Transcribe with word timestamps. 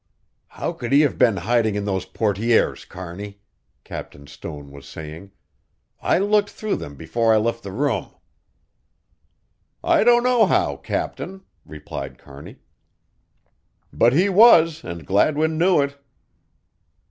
"How 0.47 0.73
could 0.73 0.91
he 0.93 1.01
have 1.01 1.19
been 1.19 1.37
hiding 1.37 1.75
in 1.75 1.85
those 1.85 2.07
portières, 2.07 2.89
Kearney?" 2.89 3.39
Captain 3.83 4.25
Stone 4.25 4.71
was 4.71 4.87
saying. 4.87 5.29
"I 6.01 6.17
looked 6.17 6.49
through 6.49 6.77
them 6.77 6.95
before 6.95 7.35
I 7.35 7.37
left 7.37 7.61
the 7.61 7.71
room." 7.71 8.09
"I 9.83 10.03
don't 10.03 10.23
know 10.23 10.47
how, 10.47 10.75
Captain," 10.77 11.43
replied 11.67 12.17
Kearney, 12.17 12.55
"but 13.93 14.13
he 14.13 14.27
was 14.27 14.83
and 14.83 15.05
Gladwin 15.05 15.59
knew 15.59 15.79
it." 15.83 15.99